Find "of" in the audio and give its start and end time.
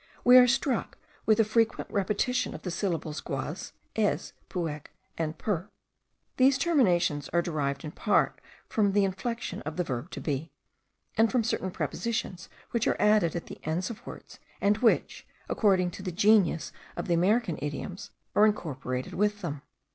2.55-2.63, 9.61-9.75, 13.91-14.03, 16.97-17.07